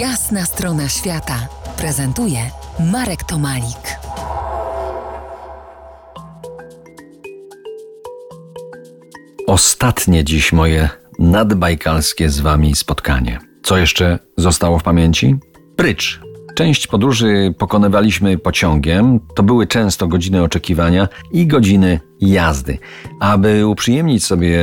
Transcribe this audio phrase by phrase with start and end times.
[0.00, 1.48] Jasna strona świata
[1.78, 2.38] prezentuje
[2.92, 3.98] Marek Tomalik.
[9.46, 10.88] Ostatnie dziś moje
[11.18, 13.38] nadbajkalskie z wami spotkanie.
[13.62, 15.36] Co jeszcze zostało w pamięci?
[15.76, 16.20] Prycz.
[16.54, 22.78] Część podróży pokonywaliśmy pociągiem, to były często godziny oczekiwania i godziny jazdy.
[23.20, 24.58] Aby uprzyjemnić sobie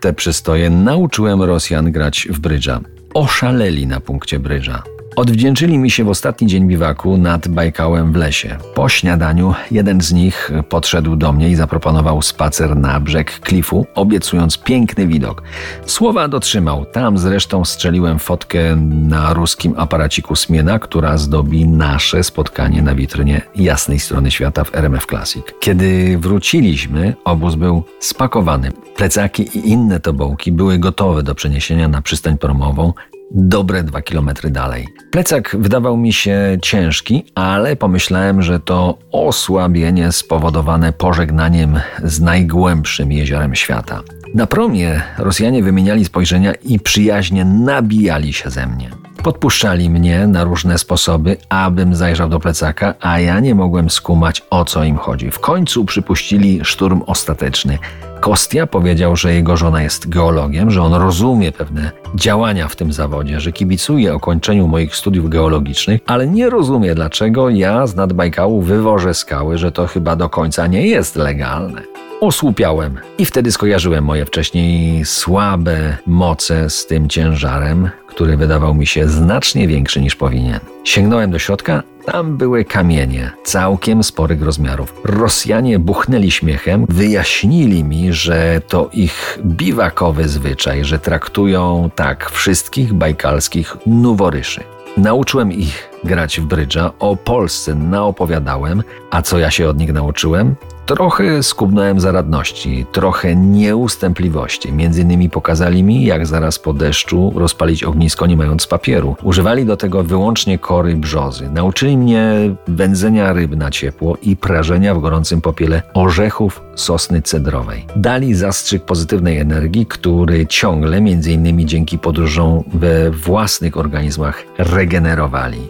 [0.00, 2.80] te przystoje, nauczyłem Rosjan grać w brydża.
[3.14, 4.82] Oszaleli na punkcie brydża.
[5.16, 8.58] Odwdzięczyli mi się w ostatni dzień biwaku nad Bajkałem w lesie.
[8.74, 14.58] Po śniadaniu jeden z nich podszedł do mnie i zaproponował spacer na brzeg klifu, obiecując
[14.58, 15.42] piękny widok.
[15.86, 16.84] Słowa dotrzymał.
[16.84, 23.98] Tam zresztą strzeliłem fotkę na ruskim aparaciku Smiena, która zdobi nasze spotkanie na witrynie jasnej
[23.98, 25.44] strony świata w RMF Classic.
[25.60, 28.72] Kiedy wróciliśmy, obóz był spakowany.
[28.96, 32.92] Plecaki i inne tobołki były gotowe do przeniesienia na przystań promową,
[33.30, 34.88] dobre dwa kilometry dalej.
[35.10, 43.54] Plecak wydawał mi się ciężki, ale pomyślałem, że to osłabienie spowodowane pożegnaniem z najgłębszym jeziorem
[43.54, 44.02] świata.
[44.34, 48.90] Na promie Rosjanie wymieniali spojrzenia i przyjaźnie nabijali się ze mnie.
[49.22, 54.64] Podpuszczali mnie na różne sposoby, abym zajrzał do plecaka, a ja nie mogłem skumać o
[54.64, 55.30] co im chodzi.
[55.30, 57.78] W końcu przypuścili szturm ostateczny.
[58.20, 63.40] Kostia powiedział, że jego żona jest geologiem, że on rozumie pewne działania w tym zawodzie,
[63.40, 69.58] że kibicuje okończeniu moich studiów geologicznych, ale nie rozumie, dlaczego ja z nadbajkału wywożę skały,
[69.58, 71.82] że to chyba do końca nie jest legalne.
[72.20, 79.08] Osłupiałem i wtedy skojarzyłem moje wcześniej słabe moce z tym ciężarem, który wydawał mi się
[79.08, 80.60] znacznie większy niż powinien.
[80.84, 84.94] Sięgnąłem do środka, tam były kamienie, całkiem sporych rozmiarów.
[85.04, 93.76] Rosjanie buchnęli śmiechem, wyjaśnili mi, że to ich biwakowy zwyczaj, że traktują tak wszystkich bajkalskich
[93.86, 94.60] nuworyszy.
[94.96, 100.54] Nauczyłem ich grać w brydża, o Polsce naopowiadałem, a co ja się od nich nauczyłem?
[100.90, 104.72] Trochę skubnąłem zaradności, trochę nieustępliwości.
[104.72, 109.16] Między innymi pokazali mi, jak zaraz po deszczu rozpalić ognisko nie mając papieru.
[109.22, 111.50] Używali do tego wyłącznie kory brzozy.
[111.50, 117.86] Nauczyli mnie wędzenia ryb na ciepło i prażenia w gorącym popiele orzechów sosny cedrowej.
[117.96, 125.60] Dali zastrzyk pozytywnej energii, który ciągle, między innymi dzięki podróżom we własnych organizmach, regenerowali.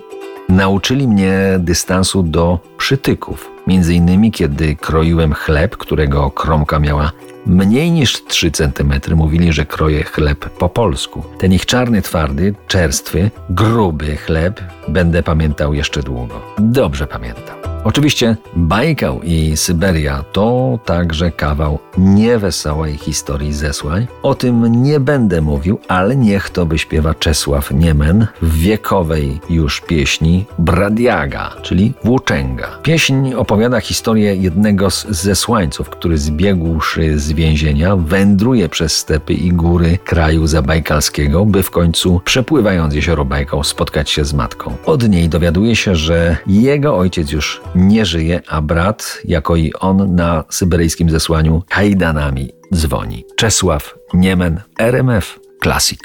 [0.49, 3.50] Nauczyli mnie dystansu do przytyków.
[3.70, 7.12] Między innymi, kiedy kroiłem chleb, którego kromka miała
[7.47, 11.22] mniej niż 3 cm, mówili, że kroję chleb po polsku.
[11.38, 16.41] Ten ich czarny, twardy, czerstwy, gruby chleb będę pamiętał jeszcze długo.
[16.58, 17.69] Dobrze pamiętam.
[17.85, 24.07] Oczywiście Bajkał i Syberia to także kawał niewesołej historii zesłań.
[24.23, 30.45] O tym nie będę mówił, ale niech to wyśpiewa Czesław Niemen w wiekowej już pieśni
[30.59, 32.69] Bradiaga, czyli Włóczęga.
[32.83, 39.99] Pieśń opowiada historię jednego z zesłańców, który zbiegłszy z więzienia wędruje przez stepy i góry
[40.05, 44.77] kraju zabajkalskiego, by w końcu przepływając jezioro Bajkał spotkać się z matką.
[44.87, 50.14] Od niej dowiaduje się, że jego ojciec już nie żyje, a brat, jako i on,
[50.14, 53.25] na syberyjskim zesłaniu kajdanami dzwoni.
[53.36, 56.00] Czesław Niemen, RMF Classic.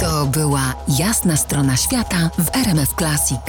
[0.00, 3.40] To była jasna strona świata w RMF Classic.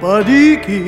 [0.00, 0.80] Padiki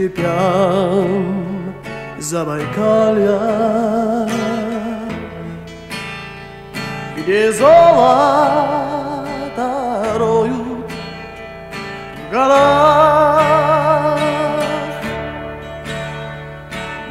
[0.00, 1.74] степям
[2.18, 3.38] Забайкалья.
[7.16, 7.66] Где золото
[10.16, 10.90] роют
[12.16, 14.18] в горах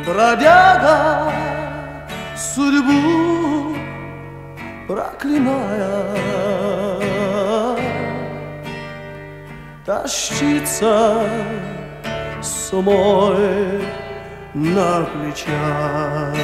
[0.08, 1.32] Бродяга
[2.36, 3.76] судьбу
[4.88, 6.16] проклиная
[9.86, 11.22] тащится
[12.42, 13.84] сумой
[14.54, 16.36] на плечах.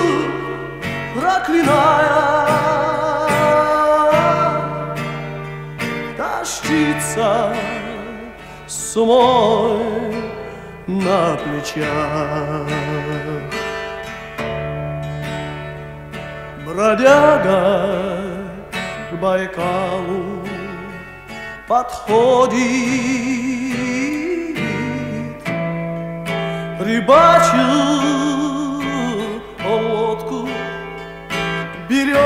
[1.15, 2.21] проклиная,
[6.17, 7.55] тащится
[8.67, 10.15] сумой
[10.87, 12.67] на плечах.
[16.81, 18.20] бродяга
[19.21, 20.49] Байкалу
[21.69, 22.59] подходит,
[26.81, 28.01] рыбачил
[29.63, 30.49] лодку
[31.87, 32.17] берет.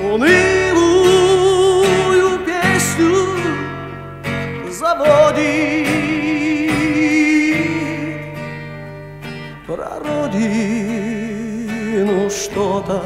[0.00, 1.08] Унылую
[2.46, 3.26] песню
[4.70, 5.88] заводит
[9.66, 10.79] про родину
[12.50, 13.02] что-то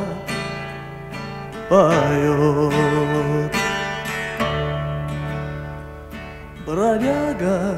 [1.68, 3.52] поет.
[6.66, 7.76] Бродяга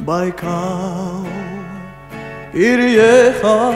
[0.00, 1.26] Байкал
[2.52, 3.74] переехал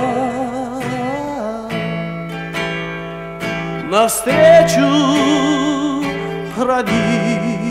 [3.90, 4.90] навстречу
[6.58, 7.68] родимая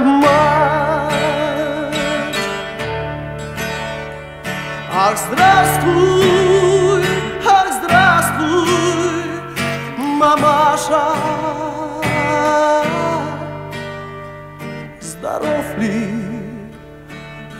[0.00, 1.12] мать.
[4.94, 6.61] Ах, здравствуй,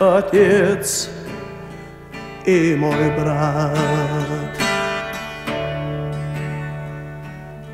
[0.03, 1.09] отец
[2.45, 3.77] и мой брат?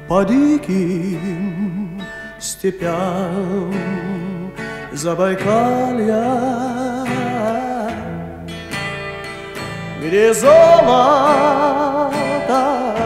[0.08, 2.02] По диким
[2.40, 3.74] степям
[4.92, 6.26] Забайкалья
[10.02, 10.52] Где золото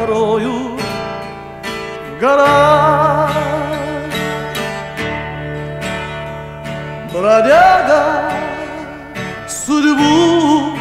[0.07, 0.81] роют
[2.09, 3.31] в горах
[7.11, 8.12] Бродяга
[9.65, 10.77] судьбу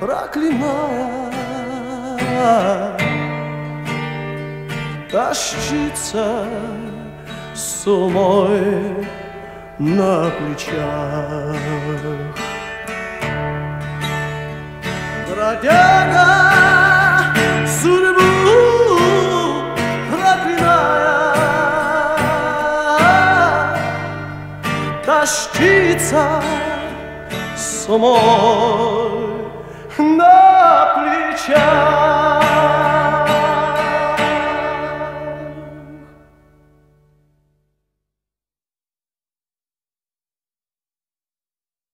[0.00, 1.32] проклиная
[5.10, 6.46] Тащится
[7.54, 9.06] с умой
[9.78, 11.56] на плечах.
[15.28, 16.28] Бродяга
[17.66, 18.22] судьбу
[20.10, 21.22] проклиная
[25.04, 26.41] Тащится
[27.98, 28.91] more.